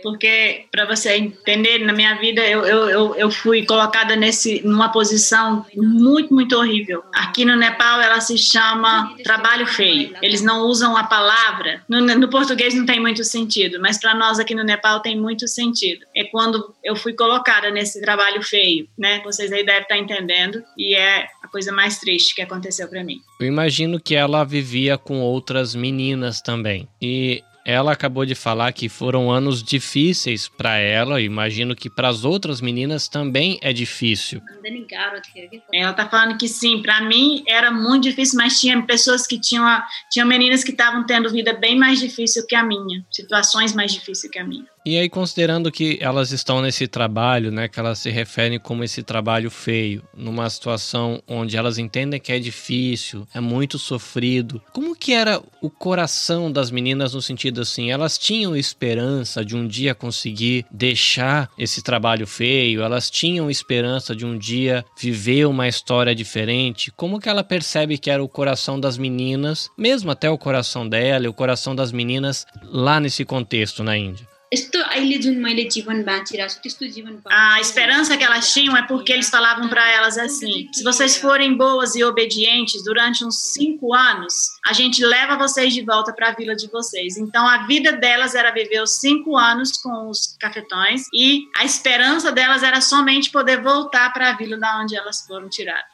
Porque, 0.02 0.64
para 0.70 0.84
você 0.84 1.16
entender, 1.16 1.78
na 1.78 1.92
minha 1.92 2.14
vida 2.16 2.42
eu, 2.46 2.64
eu, 2.64 2.90
eu, 2.90 3.14
eu, 3.14 3.30
fui 3.30 3.64
colocada 3.64 4.16
nesse, 4.16 4.66
numa 4.66 4.90
posição 4.90 5.64
muito, 5.76 6.34
muito 6.34 6.56
horrível. 6.56 7.02
Aqui 7.14 7.44
no 7.44 7.56
Nepal 7.56 8.00
ela 8.00 8.20
se 8.20 8.36
chama 8.36 9.14
trabalho 9.22 9.66
feio. 9.66 10.14
Eles 10.20 10.42
não 10.42 10.66
usam 10.66 10.96
a 10.96 11.04
palavra, 11.04 11.82
no, 11.88 12.00
no 12.00 12.28
português 12.28 12.74
não 12.74 12.86
tem 12.86 13.00
muito 13.00 13.24
sentido, 13.24 13.80
mas 13.80 13.98
para 13.98 14.14
nós 14.14 14.38
aqui 14.38 14.54
no 14.54 14.64
Nepal 14.64 15.00
tem 15.00 15.18
muito 15.18 15.46
sentido. 15.46 16.04
É 16.16 16.24
quando 16.24 16.74
eu 16.82 16.96
fui 16.96 17.12
colocada 17.12 17.70
nesse 17.70 18.00
trabalho 18.00 18.42
feio, 18.42 18.88
né? 18.98 19.20
Vocês 19.24 19.52
aí 19.52 19.64
devem 19.64 19.82
estar 19.82 19.98
entendendo, 19.98 20.62
e 20.76 20.94
é 20.94 21.26
a 21.42 21.48
coisa 21.48 21.72
mais 21.72 21.98
triste 21.98 22.34
que 22.34 22.42
aconteceu 22.42 22.88
para 22.88 23.04
mim. 23.04 23.20
Eu 23.40 23.46
imagino 23.46 24.00
que 24.00 24.14
ela 24.14 24.44
vivia 24.44 24.96
com 24.98 25.20
outras 25.20 25.74
meninas 25.74 26.40
também. 26.40 26.88
E 27.00 27.42
ela 27.64 27.92
acabou 27.92 28.26
de 28.26 28.34
falar 28.34 28.72
que 28.72 28.88
foram 28.88 29.30
anos 29.30 29.62
difíceis 29.62 30.48
para 30.48 30.76
ela, 30.76 31.20
imagino 31.20 31.74
que 31.74 31.88
para 31.88 32.08
as 32.08 32.24
outras 32.24 32.60
meninas 32.60 33.08
também 33.08 33.58
é 33.62 33.72
difícil. 33.72 34.40
Ela 35.72 35.92
tá 35.92 36.08
falando 36.08 36.36
que 36.36 36.48
sim, 36.48 36.82
para 36.82 37.00
mim 37.02 37.44
era 37.46 37.70
muito 37.70 38.04
difícil, 38.04 38.38
mas 38.38 38.60
tinha 38.60 38.80
pessoas 38.82 39.26
que 39.26 39.40
tinham, 39.40 39.64
tinham 40.10 40.26
meninas 40.26 40.64
que 40.64 40.72
estavam 40.72 41.04
tendo 41.04 41.30
vida 41.30 41.52
bem 41.52 41.78
mais 41.78 42.00
difícil 42.00 42.46
que 42.46 42.54
a 42.54 42.62
minha, 42.62 43.04
situações 43.10 43.72
mais 43.74 43.92
difíceis 43.92 44.30
que 44.30 44.38
a 44.38 44.44
minha. 44.44 44.71
E 44.84 44.98
aí, 44.98 45.08
considerando 45.08 45.70
que 45.70 45.96
elas 46.00 46.32
estão 46.32 46.60
nesse 46.60 46.88
trabalho, 46.88 47.52
né, 47.52 47.68
que 47.68 47.78
elas 47.78 48.00
se 48.00 48.10
referem 48.10 48.58
como 48.58 48.82
esse 48.82 49.00
trabalho 49.00 49.48
feio, 49.48 50.02
numa 50.12 50.50
situação 50.50 51.22
onde 51.28 51.56
elas 51.56 51.78
entendem 51.78 52.18
que 52.18 52.32
é 52.32 52.38
difícil, 52.40 53.24
é 53.32 53.38
muito 53.38 53.78
sofrido, 53.78 54.60
como 54.72 54.96
que 54.96 55.12
era 55.12 55.40
o 55.60 55.70
coração 55.70 56.50
das 56.50 56.72
meninas 56.72 57.14
no 57.14 57.22
sentido 57.22 57.60
assim? 57.60 57.92
Elas 57.92 58.18
tinham 58.18 58.56
esperança 58.56 59.44
de 59.44 59.54
um 59.54 59.68
dia 59.68 59.94
conseguir 59.94 60.66
deixar 60.68 61.48
esse 61.56 61.80
trabalho 61.80 62.26
feio? 62.26 62.82
Elas 62.82 63.08
tinham 63.08 63.48
esperança 63.48 64.16
de 64.16 64.26
um 64.26 64.36
dia 64.36 64.84
viver 64.98 65.46
uma 65.46 65.68
história 65.68 66.12
diferente? 66.12 66.90
Como 66.90 67.20
que 67.20 67.28
ela 67.28 67.44
percebe 67.44 67.98
que 67.98 68.10
era 68.10 68.22
o 68.22 68.28
coração 68.28 68.80
das 68.80 68.98
meninas, 68.98 69.70
mesmo 69.78 70.10
até 70.10 70.28
o 70.28 70.36
coração 70.36 70.88
dela 70.88 71.26
e 71.26 71.28
o 71.28 71.34
coração 71.34 71.72
das 71.72 71.92
meninas 71.92 72.44
lá 72.64 72.98
nesse 72.98 73.24
contexto 73.24 73.84
na 73.84 73.96
Índia? 73.96 74.31
A 77.30 77.60
esperança 77.60 78.16
que 78.18 78.24
elas 78.24 78.52
tinham 78.52 78.76
é 78.76 78.82
porque 78.82 79.12
eles 79.12 79.30
falavam 79.30 79.68
para 79.68 79.90
elas 79.90 80.18
assim: 80.18 80.68
se 80.72 80.84
vocês 80.84 81.16
forem 81.16 81.56
boas 81.56 81.94
e 81.94 82.04
obedientes 82.04 82.84
durante 82.84 83.24
uns 83.24 83.52
cinco 83.54 83.94
anos, 83.94 84.34
a 84.66 84.74
gente 84.74 85.02
leva 85.02 85.38
vocês 85.38 85.72
de 85.72 85.82
volta 85.82 86.12
para 86.12 86.28
a 86.28 86.34
vila 86.34 86.54
de 86.54 86.68
vocês. 86.68 87.16
Então 87.16 87.46
a 87.48 87.66
vida 87.66 87.92
delas 87.92 88.34
era 88.34 88.50
viver 88.50 88.82
os 88.82 89.00
cinco 89.00 89.36
anos 89.36 89.78
com 89.78 90.10
os 90.10 90.36
cafetões 90.38 91.06
e 91.14 91.44
a 91.56 91.64
esperança 91.64 92.30
delas 92.30 92.62
era 92.62 92.80
somente 92.82 93.30
poder 93.30 93.62
voltar 93.62 94.12
para 94.12 94.30
a 94.30 94.36
vila 94.36 94.58
da 94.58 94.80
onde 94.80 94.94
elas 94.94 95.24
foram 95.26 95.48
tiradas. 95.48 95.84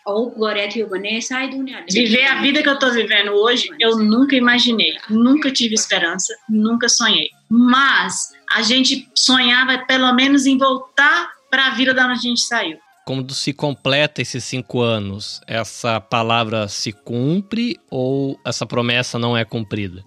Viver 1.92 2.26
a 2.26 2.40
vida 2.40 2.60
que 2.62 2.68
eu 2.68 2.74
estou 2.74 2.90
vivendo 2.92 3.32
hoje, 3.34 3.68
eu 3.78 3.98
nunca 3.98 4.34
imaginei, 4.34 4.94
nunca 5.08 5.52
tive 5.52 5.74
esperança, 5.74 6.34
nunca 6.48 6.88
sonhei. 6.88 7.37
Mas 7.48 8.32
a 8.50 8.62
gente 8.62 9.08
sonhava 9.14 9.78
pelo 9.86 10.12
menos 10.12 10.46
em 10.46 10.58
voltar 10.58 11.30
para 11.50 11.68
a 11.68 11.70
vida 11.70 11.94
da 11.94 12.04
onde 12.04 12.18
a 12.18 12.22
gente 12.22 12.40
saiu. 12.40 12.78
Quando 13.06 13.32
se 13.32 13.54
completa 13.54 14.20
esses 14.20 14.44
cinco 14.44 14.82
anos, 14.82 15.40
essa 15.46 15.98
palavra 15.98 16.68
se 16.68 16.92
cumpre 16.92 17.78
ou 17.90 18.38
essa 18.44 18.66
promessa 18.66 19.18
não 19.18 19.34
é 19.34 19.46
cumprida? 19.46 20.04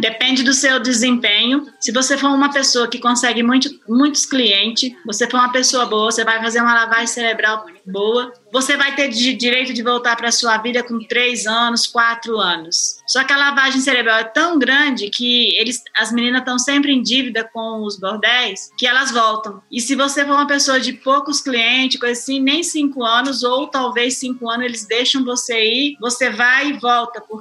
Depende 0.00 0.42
do 0.42 0.52
seu 0.52 0.78
desempenho. 0.78 1.66
Se 1.80 1.92
você 1.92 2.16
for 2.16 2.28
uma 2.28 2.52
pessoa 2.52 2.88
que 2.88 2.98
consegue 2.98 3.42
muito, 3.42 3.68
muitos 3.88 4.24
clientes, 4.24 4.92
você 5.04 5.28
for 5.28 5.38
uma 5.38 5.52
pessoa 5.52 5.86
boa, 5.86 6.10
você 6.10 6.24
vai 6.24 6.40
fazer 6.40 6.60
uma 6.60 6.74
lavagem 6.74 7.06
cerebral 7.06 7.66
boa, 7.86 8.32
você 8.52 8.76
vai 8.76 8.94
ter 8.94 9.08
de, 9.08 9.34
direito 9.34 9.72
de 9.72 9.82
voltar 9.82 10.16
para 10.16 10.28
a 10.28 10.32
sua 10.32 10.56
vida 10.58 10.82
com 10.82 10.98
três 11.00 11.46
anos, 11.46 11.86
quatro 11.86 12.38
anos. 12.38 13.00
Só 13.06 13.24
que 13.24 13.32
a 13.32 13.36
lavagem 13.36 13.80
cerebral 13.80 14.18
é 14.18 14.24
tão 14.24 14.58
grande 14.58 15.10
que 15.10 15.56
eles, 15.56 15.82
as 15.96 16.12
meninas 16.12 16.40
estão 16.40 16.58
sempre 16.58 16.92
em 16.92 17.02
dívida 17.02 17.48
com 17.52 17.84
os 17.84 17.98
bordéis 17.98 18.70
que 18.78 18.86
elas 18.86 19.10
voltam. 19.10 19.62
E 19.70 19.80
se 19.80 19.94
você 19.94 20.24
for 20.24 20.32
uma 20.32 20.46
pessoa 20.46 20.78
de 20.78 20.92
poucos 20.92 21.40
clientes, 21.40 21.98
coisa 21.98 22.20
assim, 22.20 22.40
nem 22.40 22.62
cinco 22.62 23.04
anos 23.04 23.42
ou 23.42 23.66
talvez 23.66 24.18
cinco 24.18 24.48
anos 24.48 24.66
eles 24.66 24.86
deixam 24.86 25.24
você 25.24 25.62
ir, 25.62 25.96
você 26.00 26.30
vai 26.30 26.70
e 26.70 26.72
volta, 26.74 27.20
porque 27.20 27.39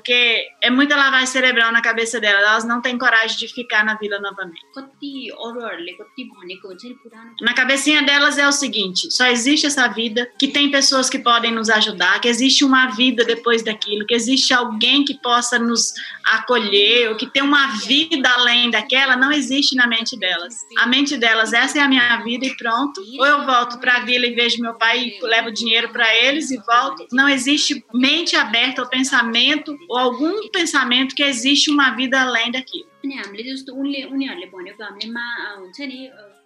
é 0.61 0.69
muita 0.69 0.95
lavagem 0.95 1.27
cerebral 1.27 1.71
na 1.71 1.81
cabeça 1.81 2.19
delas. 2.19 2.41
Elas 2.41 2.65
não 2.65 2.81
têm 2.81 2.97
coragem 2.97 3.37
de 3.37 3.47
ficar 3.47 3.83
na 3.83 3.95
vila 3.95 4.19
novamente. 4.19 4.61
Na 7.41 7.53
cabecinha 7.53 8.01
delas 8.01 8.37
é 8.37 8.47
o 8.47 8.51
seguinte: 8.51 9.11
só 9.11 9.27
existe 9.27 9.67
essa 9.67 9.87
vida, 9.87 10.29
que 10.37 10.47
tem 10.47 10.69
pessoas 10.71 11.09
que 11.09 11.19
podem 11.19 11.51
nos 11.51 11.69
ajudar, 11.69 12.19
que 12.19 12.27
existe 12.27 12.63
uma 12.63 12.87
vida 12.87 13.23
depois 13.23 13.63
daquilo, 13.63 14.05
que 14.05 14.13
existe 14.13 14.53
alguém 14.53 15.03
que 15.03 15.19
possa 15.21 15.57
nos 15.57 15.93
acolher, 16.25 17.09
ou 17.09 17.15
que 17.15 17.27
tem 17.27 17.41
uma 17.41 17.67
vida 17.77 18.29
além 18.29 18.69
daquela, 18.69 19.15
não 19.15 19.31
existe 19.31 19.75
na 19.75 19.87
mente 19.87 20.17
delas. 20.17 20.55
A 20.77 20.85
mente 20.85 21.17
delas, 21.17 21.53
essa 21.53 21.79
é 21.79 21.81
a 21.81 21.87
minha 21.87 22.17
vida 22.17 22.45
e 22.45 22.55
pronto. 22.55 23.01
Ou 23.19 23.25
eu 23.25 23.45
volto 23.45 23.79
para 23.79 23.97
a 23.97 23.99
vila 24.01 24.25
e 24.25 24.35
vejo 24.35 24.61
meu 24.61 24.75
pai 24.75 24.99
e 24.99 25.19
levo 25.25 25.51
dinheiro 25.51 25.89
para 25.89 26.13
eles 26.15 26.51
e 26.51 26.57
volto. 26.57 27.07
Não 27.11 27.27
existe 27.27 27.83
mente 27.93 28.35
aberta 28.35 28.81
ao 28.81 28.89
pensamento 28.89 29.77
ou 29.89 29.97
algum 29.97 30.47
pensamento 30.49 31.15
que 31.15 31.23
existe 31.23 31.71
uma 31.71 31.95
vida 31.95 32.21
além 32.21 32.51
daquilo. 32.51 32.87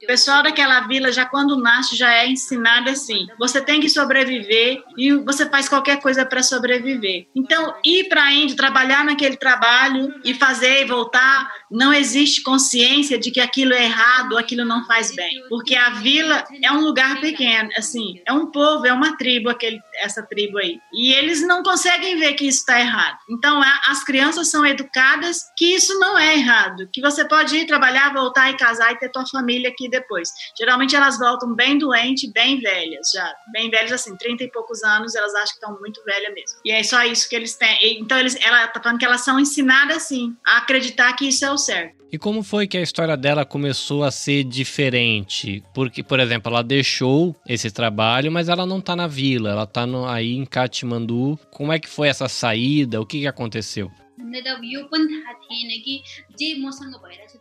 O 0.02 0.06
pessoal 0.06 0.44
daquela 0.44 0.82
vila, 0.82 1.12
já 1.12 1.26
quando 1.26 1.56
nasce, 1.56 1.96
já 1.96 2.14
é 2.14 2.28
ensinado 2.28 2.90
assim: 2.90 3.26
você 3.40 3.62
tem 3.62 3.80
que 3.80 3.90
sobreviver 3.90 4.84
e 4.98 5.14
você 5.14 5.50
faz 5.50 5.68
qualquer 5.68 6.00
coisa 6.02 6.26
para 6.26 6.44
sobreviver. 6.44 7.26
Então, 7.34 7.74
ir 7.84 8.10
para 8.10 8.24
a 8.24 8.32
Índia, 8.34 8.56
trabalhar 8.56 9.04
naquele 9.04 9.38
trabalho 9.38 10.14
e 10.24 10.34
fazer 10.34 10.84
e 10.84 10.86
voltar, 10.86 11.52
não 11.74 11.92
existe 11.92 12.44
consciência 12.44 13.18
de 13.18 13.32
que 13.32 13.40
aquilo 13.40 13.74
é 13.74 13.86
errado, 13.86 14.38
aquilo 14.38 14.64
não 14.64 14.86
faz 14.86 15.14
bem. 15.16 15.44
Porque 15.50 15.76
a 15.76 15.90
vila 15.90 16.46
é 16.62 16.72
um 16.72 16.82
lugar 16.82 17.20
pequeno, 17.20 17.70
assim, 17.76 18.22
é 18.26 18.32
um 18.32 18.52
povo, 18.52 18.86
é 18.86 18.94
uma 18.94 19.18
tribo, 19.18 19.50
aquele, 19.50 19.82
essa 19.96 20.22
tribo 20.22 20.60
aí. 20.60 20.80
E 20.94 21.14
eles 21.14 21.42
não 21.42 21.64
conseguem 21.64 22.18
ver 22.18 22.34
que 22.34 22.46
isso 22.46 22.60
está 22.60 22.80
errado. 22.80 23.18
Então, 23.30 23.60
as 23.88 24.04
crianças 24.04 24.50
são 24.50 24.64
educadas 24.66 25.42
que 25.58 25.74
isso 25.74 25.98
não 26.00 26.18
é 26.18 26.36
errado, 26.36 26.88
que 26.94 27.02
você 27.02 27.26
pode 27.26 27.56
ir 27.56 27.66
trabalhar, 27.66 28.14
voltar 28.14 28.52
e 28.52 28.58
casar 28.58 28.92
e 28.92 29.00
ter 29.00 29.10
tua 29.10 29.26
família 29.26 29.70
aqui 29.70 29.90
depois. 29.90 30.30
Geralmente 30.58 30.96
elas 30.96 31.18
voltam 31.18 31.56
bem 31.56 31.80
doentes, 31.80 32.32
bem 32.32 32.60
velhas, 32.60 33.10
já. 33.12 33.34
Bem 33.52 33.72
velhas, 33.72 33.94
assim, 33.94 34.16
30 34.16 34.44
e 34.44 34.52
poucos 34.52 34.84
anos, 34.84 35.16
elas 35.16 35.34
acham 35.34 35.48
que 35.48 35.66
estão 35.66 35.80
muito 35.80 36.04
velhas 36.04 36.34
mesmo. 36.36 36.60
E 36.64 36.72
é 36.72 36.84
só 36.84 37.04
isso 37.04 37.28
que 37.28 37.36
eles 37.36 37.56
têm. 37.56 38.00
Então, 38.00 38.20
eles, 38.20 38.38
ela 38.42 38.68
tá 38.68 38.80
falando 38.80 39.00
que 39.00 39.06
elas 39.06 39.22
são 39.22 39.40
ensinadas, 39.40 39.98
assim, 39.98 40.36
a 40.46 40.58
acreditar 40.58 41.14
que 41.14 41.28
isso 41.28 41.44
é 41.44 41.52
o 41.52 41.63
certo. 41.66 42.04
E 42.12 42.18
como 42.20 42.44
foi 42.44 42.68
que 42.68 42.78
a 42.78 42.82
história 42.82 43.18
dela 43.18 43.44
começou 43.44 44.04
a 44.04 44.12
ser 44.12 44.44
diferente? 44.44 45.64
Porque, 45.74 46.04
por 46.04 46.20
exemplo, 46.20 46.52
ela 46.52 46.64
deixou 46.64 47.36
esse 47.48 47.72
trabalho, 47.72 48.32
mas 48.32 48.50
ela 48.50 48.68
não 48.68 48.80
tá 48.80 48.96
na 48.96 49.08
vila, 49.08 49.50
ela 49.50 49.66
tá 49.66 49.88
no, 49.88 50.06
aí 50.06 50.34
em 50.34 50.46
Katmandu. 50.46 51.40
Como 51.50 51.74
é 51.74 51.80
que 51.80 51.90
foi 51.90 52.10
essa 52.10 52.30
saída? 52.30 53.02
O 53.02 53.06
que, 53.06 53.22
que 53.22 53.28
aconteceu? 53.28 53.92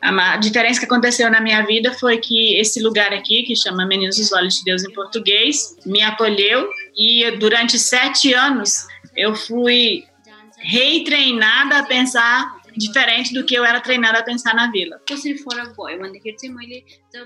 A 0.01 0.37
diferença 0.39 0.81
que 0.81 0.87
aconteceu 0.87 1.31
na 1.31 1.41
minha 1.41 1.65
vida 1.67 1.93
foi 1.93 2.17
que 2.17 2.57
esse 2.57 2.83
lugar 2.83 3.13
aqui, 3.13 3.43
que 3.43 3.55
chama 3.55 3.87
Meninos 3.87 4.17
dos 4.17 4.33
Olhos 4.33 4.55
de 4.55 4.65
Deus 4.65 4.83
em 4.85 4.93
português, 4.93 5.77
me 5.85 6.01
acolheu 6.03 6.69
e 6.97 7.31
durante 7.33 7.79
sete 7.79 8.33
anos 8.33 8.87
eu 9.15 9.35
fui 9.35 10.05
retreinada 10.57 11.79
a 11.79 11.83
pensar 11.85 12.62
diferente 12.77 13.33
do 13.33 13.45
que 13.45 13.55
eu 13.55 13.65
era 13.65 13.81
treinada 13.81 14.19
a 14.19 14.23
pensar 14.23 14.55
na 14.55 14.71
vila. 14.71 15.01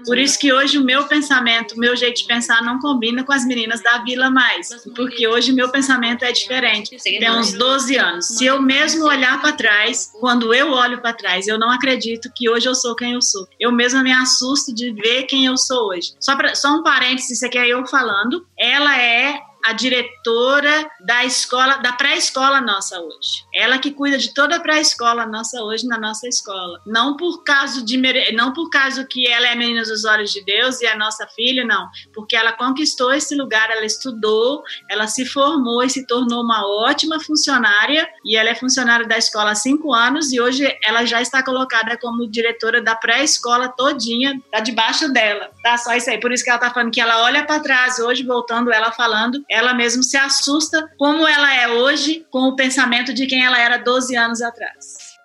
Por 0.04 0.18
isso 0.18 0.38
que 0.38 0.52
hoje 0.52 0.78
o 0.78 0.84
meu 0.84 1.04
pensamento, 1.04 1.74
o 1.74 1.78
meu 1.78 1.96
jeito 1.96 2.18
de 2.18 2.26
pensar 2.26 2.62
não 2.62 2.78
combina 2.78 3.24
com 3.24 3.32
as 3.32 3.44
meninas 3.44 3.82
da 3.82 3.98
vila 3.98 4.30
mais, 4.30 4.68
porque 4.94 5.26
hoje 5.26 5.52
o 5.52 5.54
meu 5.54 5.70
pensamento 5.70 6.24
é 6.24 6.32
diferente. 6.32 6.96
Tem 7.02 7.30
uns 7.30 7.52
12 7.52 7.96
anos. 7.96 8.26
Se 8.26 8.44
eu 8.44 8.60
mesmo 8.60 9.04
olhar 9.04 9.40
para 9.40 9.52
trás, 9.52 10.12
quando 10.20 10.52
eu 10.52 10.70
olho 10.70 11.00
para 11.00 11.12
trás, 11.12 11.46
eu 11.46 11.58
não 11.58 11.70
acredito 11.70 12.30
que 12.34 12.48
hoje 12.48 12.68
eu 12.68 12.74
sou 12.74 12.94
quem 12.94 13.12
eu 13.12 13.22
sou. 13.22 13.46
Eu 13.58 13.72
mesma 13.72 14.02
me 14.02 14.12
assusto 14.12 14.74
de 14.74 14.92
ver 14.92 15.24
quem 15.24 15.46
eu 15.46 15.56
sou 15.56 15.88
hoje. 15.88 16.12
Só, 16.20 16.36
pra, 16.36 16.54
só 16.54 16.74
um 16.74 16.82
parênteses, 16.82 17.30
isso 17.32 17.46
aqui 17.46 17.58
é 17.58 17.68
eu 17.68 17.86
falando. 17.86 18.46
Ela 18.58 19.00
é 19.00 19.40
a 19.66 19.72
diretora 19.72 20.88
da 21.06 21.24
escola, 21.24 21.76
da 21.76 21.92
pré-escola 21.92 22.60
nossa 22.60 23.00
hoje. 23.00 23.46
Ela 23.54 23.78
que 23.78 23.92
cuida 23.92 24.18
de 24.18 24.34
toda 24.34 24.56
a 24.56 24.60
pré-escola 24.60 25.24
nossa 25.24 25.62
hoje 25.62 25.86
na 25.86 25.96
nossa 25.96 26.26
escola. 26.26 26.80
Não 26.84 27.16
por 27.16 27.44
causa 27.44 27.84
de 27.84 27.96
não 28.34 28.52
por 28.52 28.68
causa 28.70 29.04
que 29.04 29.26
ela 29.28 29.46
é 29.46 29.54
menina 29.54 29.82
dos 29.82 30.04
olhos 30.04 30.32
de 30.32 30.44
Deus 30.44 30.80
e 30.80 30.86
é 30.86 30.96
nossa 30.96 31.26
filha, 31.28 31.64
não, 31.64 31.88
porque 32.12 32.34
ela 32.34 32.52
conquistou 32.52 33.14
esse 33.14 33.36
lugar, 33.36 33.70
ela 33.70 33.84
estudou, 33.84 34.64
ela 34.90 35.06
se 35.06 35.24
formou 35.24 35.82
e 35.84 35.88
se 35.88 36.04
tornou 36.06 36.42
uma 36.42 36.66
ótima 36.66 37.20
funcionária 37.20 38.08
e 38.24 38.36
ela 38.36 38.50
é 38.50 38.54
funcionária 38.56 39.06
da 39.06 39.16
escola 39.16 39.52
há 39.52 39.54
cinco 39.54 39.94
anos 39.94 40.32
e 40.32 40.40
hoje 40.40 40.66
ela 40.82 41.04
já 41.04 41.22
está 41.22 41.40
colocada 41.40 41.96
como 41.96 42.28
diretora 42.28 42.82
da 42.82 42.96
pré-escola 42.96 43.68
todinha, 43.68 44.40
tá 44.50 44.58
debaixo 44.58 45.12
dela, 45.12 45.50
tá? 45.62 45.78
Só 45.78 45.94
isso 45.94 46.10
aí. 46.10 46.18
Por 46.18 46.32
isso 46.32 46.42
que 46.42 46.50
ela 46.50 46.58
tá 46.58 46.70
falando 46.70 46.92
que 46.92 47.00
ela 47.00 47.22
olha 47.22 47.46
para 47.46 47.60
trás 47.60 48.00
hoje, 48.00 48.24
voltando 48.24 48.72
ela 48.72 48.90
falando, 48.90 49.44
ela 49.48 49.72
mesmo 49.72 50.02
se 50.02 50.16
assusta 50.16 50.90
como 50.98 51.26
ela 51.26 51.54
é 51.54 51.68
hoje 51.68 52.26
com 52.30 52.48
o 52.48 52.56
pensamento 52.56 53.12
de 53.12 53.26
quem 53.26 53.44
ela 53.44 53.58
era 53.58 53.76
12 53.76 54.16
anos 54.16 54.42
atrás. 54.42 55.16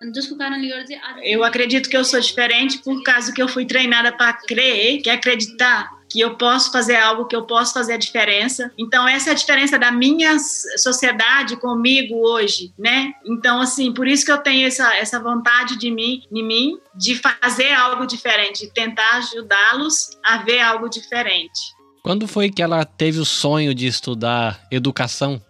Eu 1.23 1.43
acredito 1.43 1.87
que 1.87 1.95
eu 1.95 2.03
sou 2.03 2.19
diferente 2.19 2.79
por 2.79 3.03
causa 3.03 3.31
que 3.31 3.41
eu 3.41 3.47
fui 3.47 3.65
treinada 3.65 4.11
para 4.11 4.33
crer, 4.33 5.01
que 5.01 5.09
é 5.09 5.13
acreditar 5.13 5.89
que 6.11 6.19
eu 6.19 6.35
posso 6.35 6.71
fazer 6.71 6.97
algo, 6.97 7.25
que 7.25 7.35
eu 7.35 7.45
posso 7.45 7.73
fazer 7.73 7.93
a 7.93 7.97
diferença. 7.97 8.69
Então 8.77 9.07
essa 9.07 9.29
é 9.29 9.31
a 9.31 9.35
diferença 9.35 9.79
da 9.79 9.91
minha 9.91 10.37
sociedade 10.77 11.55
comigo 11.55 12.15
hoje, 12.15 12.73
né? 12.77 13.13
Então 13.25 13.61
assim, 13.61 13.93
por 13.93 14.07
isso 14.07 14.25
que 14.25 14.31
eu 14.31 14.39
tenho 14.39 14.67
essa, 14.67 14.93
essa 14.97 15.19
vontade 15.19 15.77
de 15.77 15.89
mim, 15.89 16.23
de 16.29 16.43
mim, 16.43 16.77
de 16.95 17.15
fazer 17.15 17.71
algo 17.71 18.05
diferente, 18.05 18.65
de 18.65 18.73
tentar 18.73 19.17
ajudá-los 19.17 20.17
a 20.25 20.39
ver 20.39 20.59
algo 20.59 20.89
diferente. 20.89 21.79
Quando 22.03 22.27
foi 22.27 22.49
que 22.49 22.61
ela 22.61 22.83
teve 22.83 23.19
o 23.19 23.25
sonho 23.25 23.75
de 23.75 23.85
estudar 23.85 24.59
educação? 24.71 25.41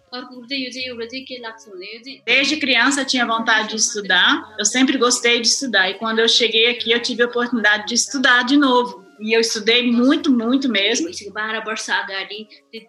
Desde 2.26 2.56
criança 2.58 3.00
eu 3.00 3.06
tinha 3.06 3.26
vontade 3.26 3.70
de 3.70 3.76
estudar, 3.76 4.54
eu 4.58 4.64
sempre 4.64 4.98
gostei 4.98 5.40
de 5.40 5.48
estudar 5.48 5.88
e 5.88 5.94
quando 5.94 6.18
eu 6.18 6.28
cheguei 6.28 6.70
aqui 6.70 6.92
eu 6.92 7.00
tive 7.00 7.22
a 7.22 7.26
oportunidade 7.26 7.86
de 7.86 7.94
estudar 7.94 8.42
de 8.42 8.58
novo. 8.58 9.02
E 9.18 9.32
eu 9.32 9.40
estudei 9.40 9.90
muito, 9.90 10.32
muito 10.32 10.68
mesmo. 10.68 11.08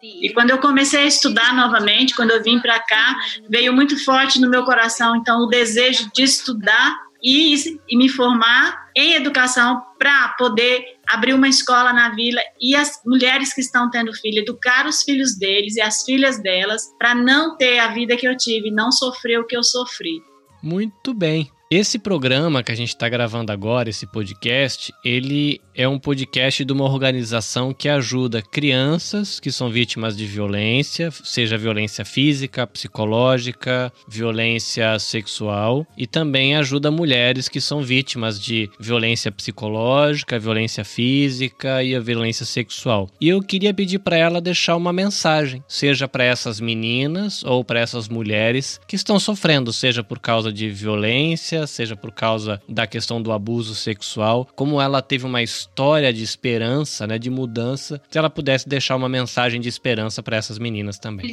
E 0.02 0.34
quando 0.34 0.50
eu 0.50 0.58
comecei 0.58 1.04
a 1.04 1.06
estudar 1.06 1.56
novamente, 1.56 2.16
quando 2.16 2.32
eu 2.32 2.42
vim 2.42 2.60
para 2.60 2.80
cá, 2.80 3.16
veio 3.48 3.72
muito 3.72 4.04
forte 4.04 4.42
no 4.42 4.50
meu 4.50 4.64
coração, 4.64 5.16
então, 5.16 5.44
o 5.44 5.48
desejo 5.48 6.10
de 6.12 6.24
estudar 6.24 6.98
e, 7.24 7.56
e 7.88 7.98
me 7.98 8.10
formar 8.10 8.90
em 8.96 9.14
educação 9.14 9.82
para 9.98 10.30
poder 10.30 10.84
abrir 11.14 11.34
uma 11.34 11.48
escola 11.48 11.94
na 11.94 12.10
vila 12.10 12.42
e 12.60 12.76
as 12.76 13.00
mulheres 13.06 13.54
que 13.54 13.62
estão 13.62 13.90
tendo 13.90 14.14
filho, 14.14 14.40
educar 14.40 14.88
os 14.88 15.04
filhos 15.04 15.38
deles 15.38 15.76
e 15.76 15.82
as 15.82 16.04
filhas 16.04 16.42
delas 16.42 16.92
para 16.98 17.14
não 17.14 17.56
ter 17.58 17.80
a 17.80 17.94
vida 17.94 18.18
que 18.18 18.28
eu 18.28 18.36
tive, 18.36 18.72
não 18.72 18.92
sofrer 18.92 19.40
o 19.40 19.46
que 19.46 19.56
eu 19.56 19.64
sofri. 19.64 20.22
Muito 20.62 21.14
bem. 21.14 21.52
Esse 21.76 21.98
programa 21.98 22.62
que 22.62 22.72
a 22.72 22.76
gente 22.76 22.90
está 22.90 23.10
gravando 23.10 23.52
agora, 23.52 23.90
esse 23.90 24.06
podcast, 24.06 24.94
ele 25.04 25.60
é 25.74 25.88
um 25.88 25.98
podcast 25.98 26.64
de 26.64 26.72
uma 26.72 26.84
organização 26.84 27.74
que 27.74 27.90
ajuda 27.90 28.44
crianças 28.44 29.40
que 29.40 29.52
são 29.52 29.72
vítimas 29.72 30.16
de 30.16 30.24
violência, 30.28 31.10
seja 31.24 31.58
violência 31.58 32.06
física, 32.06 32.68
psicológica, 32.68 33.92
violência 34.08 35.00
sexual, 35.00 35.84
e 35.98 36.06
também 36.06 36.56
ajuda 36.56 36.92
mulheres 36.92 37.50
que 37.50 37.60
são 37.60 37.82
vítimas 37.82 38.40
de 38.40 38.70
violência 38.80 39.32
psicológica, 39.32 40.38
violência 40.38 40.86
física 40.86 41.82
e 41.82 41.96
a 41.96 42.00
violência 42.00 42.46
sexual. 42.46 43.10
E 43.20 43.30
eu 43.30 43.42
queria 43.42 43.74
pedir 43.74 43.98
para 43.98 44.16
ela 44.16 44.40
deixar 44.40 44.76
uma 44.76 44.94
mensagem, 44.94 45.64
seja 45.68 46.08
para 46.08 46.24
essas 46.24 46.60
meninas 46.60 47.44
ou 47.44 47.66
para 47.66 47.80
essas 47.80 48.08
mulheres 48.08 48.80
que 48.88 48.96
estão 48.96 49.20
sofrendo, 49.20 49.74
seja 49.74 50.04
por 50.04 50.20
causa 50.20 50.54
de 50.54 50.70
violência 50.70 51.63
seja 51.68 51.96
por 51.96 52.12
causa 52.12 52.62
da 52.68 52.86
questão 52.88 53.22
do 53.22 53.32
abuso 53.32 53.76
sexual, 53.76 54.48
como 54.56 54.82
ela 54.82 55.02
teve 55.02 55.26
uma 55.26 55.42
história 55.42 56.14
de 56.14 56.24
esperança, 56.24 57.06
né, 57.08 57.18
de 57.18 57.30
mudança, 57.30 58.02
se 58.10 58.18
ela 58.18 58.30
pudesse 58.30 58.68
deixar 58.68 58.96
uma 58.96 59.10
mensagem 59.10 59.60
de 59.60 59.70
esperança 59.70 60.22
para 60.22 60.38
essas 60.38 60.60
meninas 60.60 60.98
também. 60.98 61.26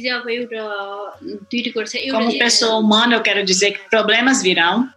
Como 2.11 2.37
pessoa 2.37 2.77
humana, 2.77 3.15
eu 3.15 3.21
quero 3.21 3.43
dizer 3.43 3.71
que 3.71 3.89
problemas 3.89 4.41
virão. 4.41 4.87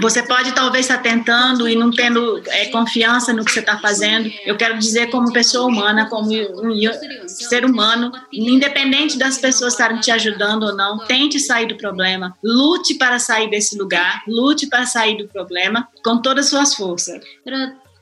Você 0.00 0.22
pode 0.22 0.52
talvez 0.52 0.84
estar 0.86 0.98
tentando 0.98 1.68
e 1.68 1.74
não 1.74 1.90
tendo 1.90 2.42
é, 2.48 2.66
confiança 2.66 3.32
no 3.32 3.44
que 3.44 3.50
você 3.50 3.60
está 3.60 3.78
fazendo. 3.78 4.30
Eu 4.44 4.56
quero 4.56 4.78
dizer, 4.78 5.10
como 5.10 5.32
pessoa 5.32 5.66
humana, 5.68 6.08
como 6.08 6.28
um 6.30 7.26
ser 7.26 7.64
humano, 7.64 8.12
independente 8.32 9.18
das 9.18 9.38
pessoas 9.38 9.72
estarem 9.72 10.00
te 10.00 10.10
ajudando 10.10 10.64
ou 10.64 10.76
não, 10.76 10.98
tente 10.98 11.40
sair 11.40 11.66
do 11.66 11.76
problema. 11.76 12.36
Lute 12.44 12.94
para 12.94 13.18
sair 13.18 13.48
desse 13.48 13.76
lugar, 13.76 14.22
lute 14.28 14.66
para 14.66 14.84
sair 14.86 15.16
do 15.16 15.28
problema 15.28 15.88
com 16.04 16.20
todas 16.20 16.46
as 16.46 16.50
suas 16.50 16.74
forças. 16.74 17.22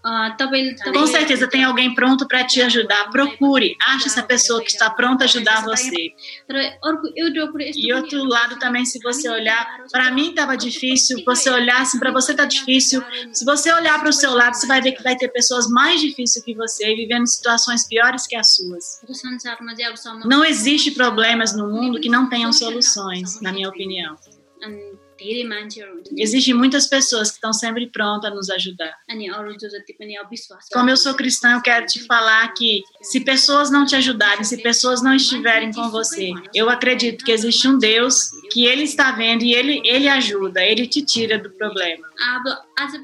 Ah, 0.02 0.34
Com 0.92 1.06
certeza 1.06 1.46
tem 1.48 1.62
alguém 1.62 1.94
pronto 1.94 2.26
para 2.26 2.44
te 2.44 2.62
ajudar. 2.62 3.10
Procure, 3.10 3.76
ache 3.86 4.06
essa 4.06 4.22
pessoa 4.22 4.62
que 4.62 4.70
está 4.70 4.88
pronta 4.88 5.24
a 5.24 5.26
ajudar 5.26 5.62
você. 5.64 6.14
E 7.76 7.92
outro 7.92 8.24
lado 8.24 8.58
também, 8.58 8.84
se 8.84 8.98
você 9.00 9.28
olhar, 9.28 9.84
para 9.92 10.10
mim 10.10 10.30
estava 10.30 10.56
difícil. 10.56 11.22
Você 11.26 11.50
olhar, 11.50 11.84
se 11.84 11.98
para 11.98 12.10
você 12.10 12.32
está 12.32 12.44
difícil, 12.46 13.02
se 13.32 13.44
você 13.44 13.72
olhar 13.72 13.98
para 14.00 14.08
o 14.08 14.12
seu 14.12 14.32
lado, 14.32 14.54
você 14.54 14.66
vai 14.66 14.80
ver 14.80 14.92
que 14.92 15.02
vai 15.02 15.16
ter 15.16 15.28
pessoas 15.28 15.68
mais 15.68 16.00
difíceis 16.00 16.44
que 16.44 16.54
você 16.54 16.94
vivendo 16.94 17.26
situações 17.26 17.86
piores 17.86 18.26
que 18.26 18.36
as 18.36 18.54
suas. 18.56 19.00
Não 20.28 20.44
existe 20.44 20.92
problemas 20.92 21.54
no 21.54 21.68
mundo 21.68 22.00
que 22.00 22.08
não 22.08 22.28
tenham 22.28 22.52
soluções, 22.52 23.40
na 23.42 23.52
minha 23.52 23.68
opinião. 23.68 24.16
Existem 26.16 26.54
muitas 26.54 26.86
pessoas 26.86 27.30
que 27.30 27.36
estão 27.36 27.52
sempre 27.52 27.86
prontas 27.88 28.30
a 28.30 28.34
nos 28.34 28.50
ajudar. 28.50 28.94
Como 30.72 30.90
eu 30.90 30.96
sou 30.96 31.14
cristã, 31.14 31.52
eu 31.52 31.62
quero 31.62 31.86
te 31.86 32.04
falar 32.06 32.48
que 32.54 32.82
se 33.02 33.20
pessoas 33.20 33.70
não 33.70 33.84
te 33.84 33.96
ajudarem, 33.96 34.44
se 34.44 34.58
pessoas 34.58 35.02
não 35.02 35.14
estiverem 35.14 35.72
com 35.72 35.90
você, 35.90 36.32
eu 36.54 36.68
acredito 36.68 37.24
que 37.24 37.32
existe 37.32 37.68
um 37.68 37.78
Deus 37.78 38.30
que 38.50 38.66
ele 38.66 38.82
está 38.82 39.12
vendo 39.12 39.42
e 39.42 39.54
ele, 39.54 39.80
ele 39.84 40.08
ajuda, 40.08 40.62
ele 40.62 40.86
te 40.86 41.02
tira 41.02 41.38
do 41.38 41.50
problema. 41.50 42.06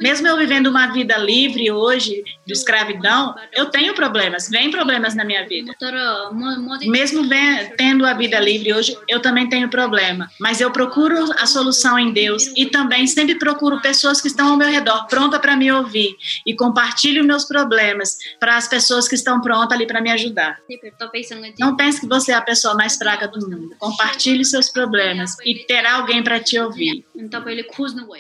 Mesmo 0.01 0.27
eu 0.27 0.37
vivendo 0.37 0.69
uma 0.69 0.87
vida 0.89 1.17
livre 1.19 1.71
hoje, 1.71 2.25
de 2.47 2.53
escravidão, 2.53 3.35
eu 3.53 3.67
tenho 3.67 3.95
problemas, 3.95 4.49
vem 4.49 4.71
problemas 4.71 5.15
na 5.15 5.25
minha 5.25 5.47
vida. 5.47 5.73
Mesmo 6.91 7.23
tendo 7.77 8.07
a 8.07 8.15
vida 8.15 8.39
livre 8.41 8.73
hoje, 8.73 8.97
eu 9.09 9.21
também 9.21 9.49
tenho 9.49 9.69
problema, 9.69 10.29
mas 10.41 10.61
eu 10.61 10.71
procuro 10.71 11.31
a 11.39 11.47
solução 11.47 11.99
em 11.99 12.13
Deus 12.13 12.47
e 12.57 12.67
também 12.67 13.07
sempre 13.07 13.35
procuro 13.39 13.81
pessoas 13.81 14.21
que 14.21 14.29
estão 14.29 14.51
ao 14.51 14.57
meu 14.57 14.69
redor, 14.69 15.07
pronta 15.07 15.39
para 15.39 15.57
me 15.57 15.71
ouvir 15.71 16.17
e 16.47 16.55
compartilho 16.55 17.25
meus 17.25 17.45
problemas 17.45 18.17
para 18.41 18.57
as 18.57 18.67
pessoas 18.69 19.07
que 19.09 19.15
estão 19.15 19.41
prontas 19.41 19.73
ali 19.77 19.87
para 19.87 20.01
me 20.01 20.11
ajudar. 20.11 20.59
Não 21.59 21.77
pense 21.77 22.01
que 22.01 22.07
você 22.09 22.33
é 22.33 22.35
a 22.35 22.43
pessoa 22.43 22.75
mais 22.75 22.97
fraca 22.97 23.29
do 23.29 23.49
mundo. 23.49 23.75
Compartilhe 23.79 24.45
seus 24.45 24.71
problemas 24.71 25.36
e 25.45 25.67
terá 25.67 25.95
alguém 25.95 26.23
para 26.23 26.41
te 26.41 26.59
ouvir. 26.59 27.05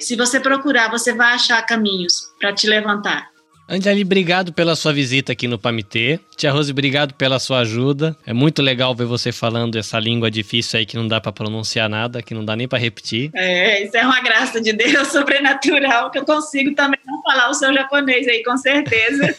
Se 0.01 0.17
você 0.17 0.41
procurar, 0.41 0.91
você 0.91 1.13
vai 1.15 1.35
achar 1.35 1.61
caminhos 1.63 2.33
para 2.39 2.53
te 2.53 2.67
levantar. 2.67 3.37
Anjali, 3.69 4.03
obrigado 4.03 4.53
pela 4.53 4.77
sua 4.77 4.93
visita 4.93 5.33
aqui 5.33 5.49
no 5.49 5.59
Pamitê. 5.59 6.21
Tia 6.37 6.53
Rose, 6.53 6.71
obrigado 6.71 7.15
pela 7.15 7.41
sua 7.41 7.61
ajuda. 7.61 8.17
É 8.25 8.33
muito 8.33 8.63
legal 8.63 8.95
ver 8.95 9.07
você 9.07 9.33
falando 9.33 9.77
essa 9.77 9.99
língua 9.99 10.31
difícil 10.31 10.79
aí 10.79 10.87
que 10.87 10.97
não 10.97 11.09
dá 11.09 11.21
para 11.21 11.33
pronunciar 11.33 11.89
nada, 11.89 12.23
que 12.23 12.33
não 12.33 12.45
dá 12.45 12.55
nem 12.55 12.69
para 12.69 12.79
repetir. 12.79 13.31
É, 13.35 13.83
isso 13.83 13.97
é 13.97 14.05
uma 14.05 14.21
graça 14.21 14.61
de 14.61 14.73
Deus 14.73 15.09
sobrenatural 15.11 16.13
que 16.13 16.19
eu 16.19 16.25
consigo 16.25 16.77
também 16.77 17.01
não 17.05 17.21
falar 17.23 17.51
o 17.51 17.55
seu 17.55 17.75
japonês 17.75 18.29
aí, 18.29 18.45
com 18.45 18.57
certeza. 18.57 19.35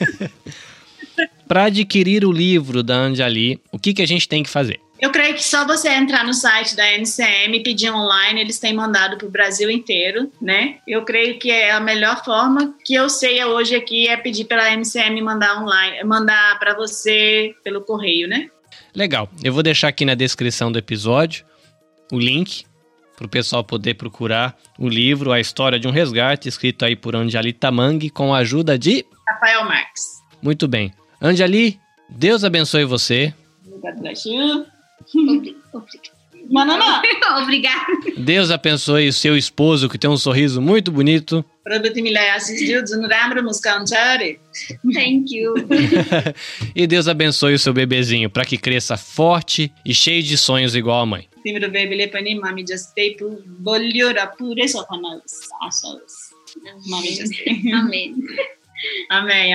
para 1.47 1.65
adquirir 1.65 2.25
o 2.25 2.31
livro 2.31 2.83
da 2.83 2.95
Anjali, 2.95 3.61
o 3.71 3.79
que, 3.79 3.93
que 3.93 4.01
a 4.01 4.07
gente 4.07 4.27
tem 4.27 4.43
que 4.43 4.49
fazer? 4.49 4.79
Eu 4.99 5.11
creio 5.11 5.35
que 5.35 5.43
só 5.43 5.65
você 5.65 5.89
entrar 5.89 6.23
no 6.23 6.33
site 6.33 6.75
da 6.75 6.91
NCM 6.91 7.57
e 7.57 7.63
pedir 7.63 7.91
online, 7.91 8.41
eles 8.41 8.59
têm 8.59 8.73
mandado 8.73 9.17
para 9.17 9.27
o 9.27 9.31
Brasil 9.31 9.69
inteiro, 9.69 10.31
né? 10.41 10.77
Eu 10.87 11.05
creio 11.05 11.37
que 11.37 11.51
é 11.51 11.71
a 11.71 11.79
melhor 11.79 12.23
forma 12.23 12.73
que 12.83 12.95
eu 12.95 13.07
sei 13.09 13.43
hoje 13.45 13.75
aqui 13.75 14.07
é 14.07 14.17
pedir 14.17 14.45
pela 14.45 14.71
NCM 14.71 15.21
mandar 15.21 15.61
online, 15.61 16.03
mandar 16.03 16.57
para 16.59 16.73
você 16.73 17.53
pelo 17.63 17.81
correio, 17.81 18.27
né? 18.27 18.49
Legal. 18.95 19.29
Eu 19.43 19.53
vou 19.53 19.61
deixar 19.61 19.89
aqui 19.89 20.03
na 20.03 20.15
descrição 20.15 20.71
do 20.71 20.79
episódio 20.79 21.45
o 22.11 22.19
link 22.19 22.65
para 23.15 23.25
o 23.25 23.29
pessoal 23.29 23.63
poder 23.63 23.95
procurar 23.95 24.55
o 24.77 24.87
livro 24.87 25.31
A 25.31 25.39
História 25.39 25.79
de 25.79 25.87
um 25.87 25.91
Resgate, 25.91 26.47
escrito 26.47 26.85
aí 26.85 26.95
por 26.95 27.15
Anjali 27.15 27.51
Tamang, 27.51 28.09
com 28.11 28.33
a 28.33 28.39
ajuda 28.39 28.77
de 28.77 29.05
Rafael 29.27 29.65
Marques. 29.65 30.03
Muito 30.41 30.67
bem. 30.67 30.93
Anjali, 31.21 31.79
Deus 32.09 32.43
abençoe 32.43 32.85
você. 32.85 33.33
God 33.65 33.99
bless 33.99 34.27
you. 34.27 34.76
Mano, 36.49 36.77
não. 36.77 37.01
Obrigada. 37.43 37.85
Deus 38.17 38.51
abençoe 38.51 39.09
o 39.09 39.13
seu 39.13 39.37
esposo, 39.37 39.89
que 39.89 39.97
tem 39.97 40.09
um 40.09 40.17
sorriso 40.17 40.61
muito 40.61 40.91
bonito. 40.91 41.43
Thank 44.93 45.35
you. 45.35 45.55
e 46.75 46.87
Deus 46.87 47.07
abençoe 47.07 47.53
o 47.53 47.59
seu 47.59 47.73
bebezinho 47.73 48.29
para 48.29 48.45
que 48.45 48.57
cresça 48.57 48.95
forte 48.95 49.71
e 49.85 49.93
cheio 49.93 50.23
de 50.23 50.37
sonhos 50.37 50.75
igual 50.75 51.01
a 51.01 51.05
mãe. 51.05 51.27
Amém. 57.73 58.15
Amém. 59.09 59.53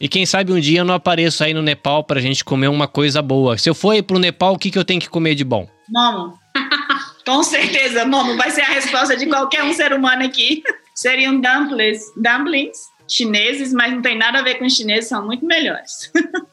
E 0.00 0.08
quem 0.08 0.26
sabe 0.26 0.52
um 0.52 0.60
dia 0.60 0.80
eu 0.80 0.84
não 0.84 0.94
apareço 0.94 1.42
aí 1.42 1.52
no 1.52 1.62
Nepal 1.62 2.04
pra 2.04 2.20
gente 2.20 2.44
comer 2.44 2.68
uma 2.68 2.86
coisa 2.86 3.20
boa. 3.20 3.58
Se 3.58 3.68
eu 3.68 3.74
for 3.74 4.00
pro 4.02 4.18
Nepal, 4.18 4.54
o 4.54 4.58
que, 4.58 4.70
que 4.70 4.78
eu 4.78 4.84
tenho 4.84 5.00
que 5.00 5.08
comer 5.08 5.34
de 5.34 5.44
bom? 5.44 5.68
Momo. 5.88 6.38
Com 7.26 7.42
certeza, 7.42 8.04
Momo 8.04 8.36
vai 8.36 8.50
ser 8.50 8.62
a 8.62 8.68
resposta 8.68 9.16
de 9.16 9.26
qualquer 9.26 9.64
um 9.64 9.72
ser 9.72 9.92
humano 9.92 10.24
aqui. 10.24 10.62
Seriam 10.94 11.40
dumplings, 11.40 12.00
dumplings 12.16 12.78
chineses, 13.08 13.72
mas 13.72 13.92
não 13.92 14.02
tem 14.02 14.16
nada 14.16 14.40
a 14.40 14.42
ver 14.42 14.56
com 14.56 14.68
chineses, 14.68 15.08
são 15.08 15.24
muito 15.24 15.44
melhores. 15.46 16.10